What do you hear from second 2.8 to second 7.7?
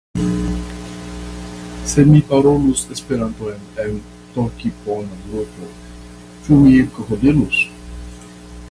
Esperanton en tokipona grupo, ĉu mi krokodilus?